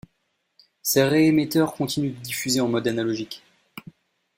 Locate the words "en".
2.59-2.67